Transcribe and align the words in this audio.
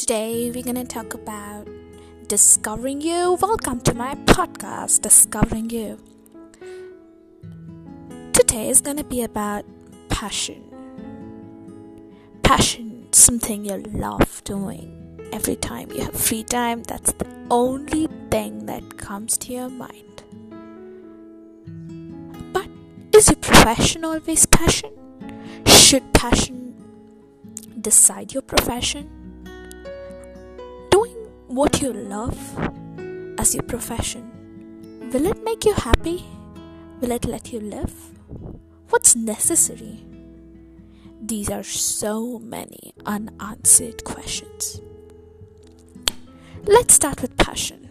Today, 0.00 0.50
we're 0.50 0.62
to 0.76 0.84
talk 0.84 1.12
about 1.12 1.68
discovering 2.26 3.02
you. 3.02 3.36
Welcome 3.38 3.82
to 3.82 3.92
my 3.92 4.14
podcast, 4.24 5.02
Discovering 5.02 5.68
You. 5.68 5.98
Today 8.32 8.70
is 8.70 8.80
to 8.96 9.04
be 9.04 9.22
about 9.22 9.66
passion. 10.08 10.64
Passion, 12.42 13.12
something 13.12 13.66
you 13.66 13.76
love 13.92 14.42
doing. 14.44 15.20
Every 15.34 15.56
time 15.56 15.92
you 15.92 16.00
have 16.00 16.14
free 16.14 16.44
time, 16.44 16.82
that's 16.84 17.12
the 17.12 17.26
only 17.50 18.08
thing 18.30 18.64
that 18.64 18.96
comes 18.96 19.36
to 19.36 19.52
your 19.52 19.68
mind. 19.68 20.22
But 22.54 22.68
is 23.14 23.28
your 23.28 23.36
profession 23.36 24.06
always 24.06 24.46
passion? 24.46 24.92
Should 25.66 26.14
passion 26.14 26.74
decide 27.78 28.32
your 28.32 28.42
profession? 28.42 29.19
What 31.50 31.82
you 31.82 31.92
love 31.92 32.38
as 33.36 33.54
your 33.56 33.64
profession, 33.64 34.30
will 35.12 35.26
it 35.26 35.44
make 35.44 35.64
you 35.64 35.74
happy? 35.74 36.24
Will 37.00 37.10
it 37.10 37.24
let 37.24 37.52
you 37.52 37.58
live? 37.58 37.92
What's 38.90 39.16
necessary? 39.16 40.06
These 41.20 41.50
are 41.50 41.64
so 41.64 42.38
many 42.38 42.94
unanswered 43.04 44.04
questions. 44.04 44.80
Let's 46.66 46.94
start 46.94 47.20
with 47.20 47.36
passion. 47.36 47.88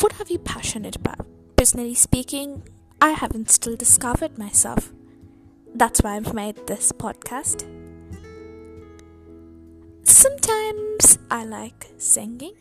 What 0.00 0.18
are 0.18 0.26
you 0.30 0.38
passionate 0.38 0.96
about? 0.96 1.26
Personally 1.56 1.94
speaking, 1.94 2.62
I 3.02 3.10
haven't 3.10 3.50
still 3.50 3.76
discovered 3.76 4.38
myself. 4.38 4.94
That's 5.74 6.00
why 6.00 6.16
I've 6.16 6.32
made 6.32 6.66
this 6.66 6.90
podcast. 6.90 7.66
Sometimes 10.06 11.18
I 11.32 11.44
like 11.44 11.88
singing, 11.98 12.54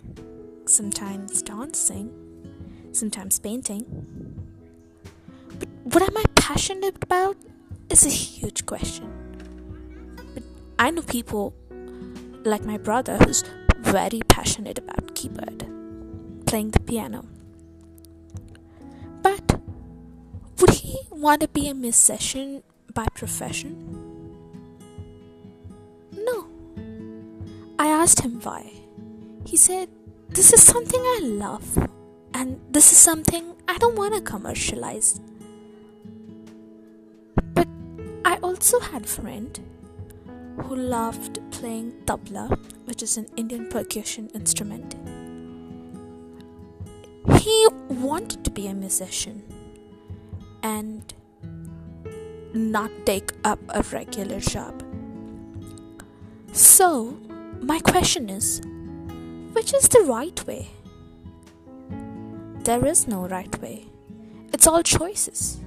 sometimes 0.65 1.43
dancing, 1.43 2.09
sometimes 2.91 3.37
painting. 3.37 3.85
But 5.59 5.69
what 5.83 6.01
am 6.01 6.17
I 6.17 6.23
passionate 6.33 6.97
about 7.03 7.37
is 7.91 8.03
a 8.03 8.09
huge 8.09 8.65
question. 8.65 9.07
But 10.33 10.41
I 10.79 10.89
know 10.89 11.03
people 11.03 11.53
like 12.43 12.65
my 12.65 12.79
brother 12.79 13.19
who's 13.19 13.43
very 13.77 14.21
passionate 14.27 14.79
about 14.79 15.13
keyboard, 15.13 15.67
playing 16.47 16.71
the 16.71 16.79
piano. 16.79 17.25
But 19.21 19.59
would 20.59 20.71
he 20.71 20.97
want 21.11 21.41
to 21.41 21.47
be 21.47 21.69
a 21.69 21.75
musician 21.75 22.63
by 22.91 23.05
profession? 23.13 23.94
Asked 28.05 28.19
him 28.19 28.39
why. 28.41 28.71
He 29.47 29.57
said, 29.57 29.89
This 30.29 30.53
is 30.53 30.61
something 30.61 31.01
I 31.01 31.19
love, 31.23 31.67
and 32.35 32.59
this 32.69 32.91
is 32.91 32.99
something 32.99 33.55
I 33.67 33.79
don't 33.79 33.95
want 33.95 34.13
to 34.13 34.21
commercialize. 34.21 35.19
But 37.55 37.67
I 38.23 38.35
also 38.43 38.79
had 38.79 39.05
a 39.05 39.07
friend 39.07 39.59
who 40.61 40.75
loved 40.75 41.39
playing 41.49 41.93
tabla, 42.05 42.45
which 42.85 43.01
is 43.01 43.17
an 43.17 43.25
Indian 43.35 43.69
percussion 43.69 44.29
instrument. 44.35 44.93
He 47.39 47.57
wanted 47.89 48.45
to 48.45 48.51
be 48.51 48.67
a 48.67 48.75
musician 48.75 49.41
and 50.61 51.11
not 52.53 52.91
take 53.07 53.31
up 53.43 53.59
a 53.69 53.81
regular 53.91 54.39
job. 54.39 54.83
So, 56.51 57.17
my 57.65 57.79
question 57.79 58.29
is 58.29 58.61
which 59.53 59.73
is 59.73 59.87
the 59.89 60.01
right 60.01 60.45
way? 60.45 60.69
There 62.63 62.85
is 62.85 63.07
no 63.07 63.27
right 63.27 63.61
way, 63.61 63.87
it's 64.53 64.67
all 64.67 64.83
choices. 64.83 65.59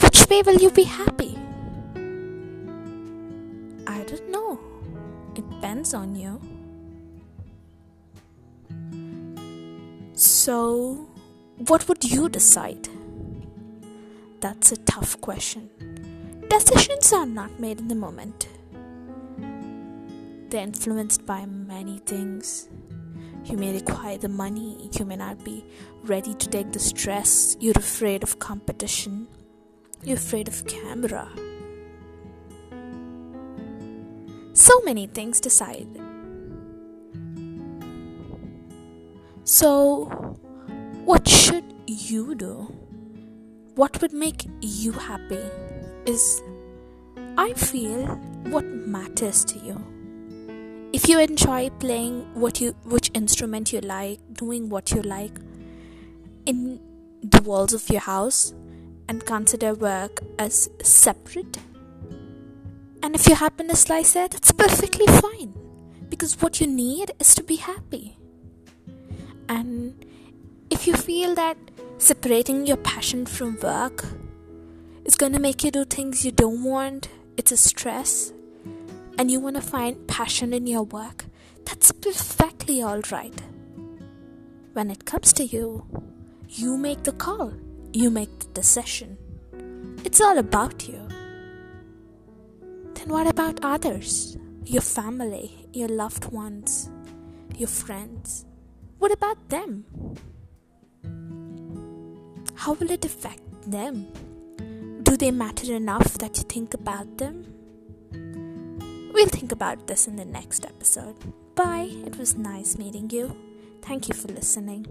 Which 0.00 0.28
way 0.30 0.42
will 0.42 0.56
you 0.56 0.70
be 0.70 0.84
happy? 0.84 1.36
I 3.86 4.02
don't 4.04 4.30
know. 4.30 4.58
It 5.34 5.48
depends 5.50 5.92
on 5.92 6.14
you. 6.14 6.40
So, 10.14 11.08
what 11.66 11.86
would 11.88 12.04
you 12.04 12.28
decide? 12.28 12.88
That's 14.40 14.72
a 14.72 14.76
tough 14.76 15.20
question. 15.20 15.68
Decisions 16.48 17.12
are 17.12 17.26
not 17.26 17.60
made 17.60 17.80
in 17.80 17.88
the 17.88 17.94
moment. 17.94 18.48
They're 20.50 20.62
influenced 20.62 21.26
by 21.26 21.44
many 21.44 21.98
things. 21.98 22.70
You 23.44 23.58
may 23.58 23.74
require 23.74 24.16
the 24.16 24.30
money, 24.30 24.88
you 24.98 25.04
may 25.04 25.16
not 25.16 25.44
be 25.44 25.62
ready 26.04 26.32
to 26.32 26.48
take 26.48 26.72
the 26.72 26.78
stress, 26.78 27.54
you're 27.60 27.76
afraid 27.76 28.22
of 28.22 28.38
competition, 28.38 29.28
you're 30.02 30.16
afraid 30.16 30.48
of 30.48 30.66
camera. 30.66 31.28
So 34.54 34.80
many 34.86 35.06
things 35.06 35.38
decide. 35.38 35.86
So, 39.44 40.06
what 41.04 41.28
should 41.28 41.74
you 41.86 42.34
do? 42.34 42.72
What 43.74 44.00
would 44.00 44.14
make 44.14 44.48
you 44.62 44.92
happy 44.92 45.44
is, 46.06 46.42
I 47.36 47.52
feel, 47.52 48.06
what 48.48 48.64
matters 48.64 49.44
to 49.44 49.58
you 49.58 49.97
if 50.98 51.08
you 51.08 51.18
enjoy 51.20 51.70
playing 51.84 52.16
what 52.34 52.60
you 52.60 52.72
which 52.94 53.10
instrument 53.14 53.72
you 53.72 53.80
like 53.80 54.20
doing 54.32 54.68
what 54.68 54.90
you 54.90 55.02
like 55.02 55.38
in 56.46 56.80
the 57.22 57.42
walls 57.42 57.72
of 57.72 57.88
your 57.90 58.00
house 58.00 58.54
and 59.08 59.24
consider 59.24 59.74
work 59.74 60.20
as 60.38 60.68
separate 60.82 61.58
and 63.02 63.14
if 63.14 63.26
you 63.28 63.34
happen 63.34 63.68
to 63.68 63.76
slice 63.76 64.16
it 64.16 64.32
that's 64.32 64.52
perfectly 64.52 65.06
fine 65.06 65.54
because 66.08 66.40
what 66.42 66.60
you 66.60 66.66
need 66.66 67.12
is 67.18 67.34
to 67.34 67.42
be 67.42 67.56
happy. 67.56 68.16
And 69.48 70.04
if 70.70 70.86
you 70.86 70.94
feel 70.94 71.34
that 71.34 71.56
separating 71.98 72.66
your 72.66 72.76
passion 72.76 73.26
from 73.26 73.58
work 73.60 74.04
is 75.04 75.16
going 75.16 75.32
to 75.32 75.38
make 75.38 75.64
you 75.64 75.70
do 75.70 75.84
things 75.84 76.24
you 76.24 76.30
don't 76.30 76.62
want 76.62 77.08
it's 77.36 77.50
a 77.50 77.56
stress 77.56 78.32
and 79.18 79.30
you 79.30 79.40
want 79.40 79.56
to 79.56 79.62
find 79.62 80.06
passion 80.06 80.54
in 80.54 80.66
your 80.66 80.84
work, 80.84 81.24
that's 81.64 81.90
perfectly 81.90 82.82
alright. 82.82 83.34
When 84.72 84.90
it 84.90 85.04
comes 85.04 85.32
to 85.34 85.44
you, 85.44 85.84
you 86.48 86.78
make 86.78 87.02
the 87.02 87.12
call, 87.12 87.52
you 87.92 88.10
make 88.10 88.38
the 88.38 88.46
decision. 88.54 89.18
It's 90.04 90.20
all 90.20 90.38
about 90.38 90.88
you. 90.88 91.06
Then 92.94 93.08
what 93.08 93.26
about 93.26 93.58
others? 93.62 94.38
Your 94.64 94.82
family, 94.82 95.66
your 95.72 95.88
loved 95.88 96.26
ones, 96.26 96.88
your 97.56 97.68
friends? 97.68 98.44
What 98.98 99.10
about 99.12 99.48
them? 99.48 99.84
How 102.54 102.74
will 102.74 102.90
it 102.90 103.04
affect 103.04 103.42
them? 103.68 104.06
Do 105.02 105.16
they 105.16 105.30
matter 105.30 105.74
enough 105.74 106.18
that 106.18 106.36
you 106.36 106.44
think 106.44 106.74
about 106.74 107.18
them? 107.18 107.57
We'll 109.18 109.26
think 109.26 109.50
about 109.50 109.88
this 109.88 110.06
in 110.06 110.14
the 110.14 110.24
next 110.24 110.64
episode. 110.64 111.16
Bye. 111.56 111.90
It 112.06 112.16
was 112.16 112.36
nice 112.36 112.78
meeting 112.78 113.10
you. 113.10 113.36
Thank 113.82 114.06
you 114.06 114.14
for 114.14 114.28
listening. 114.28 114.86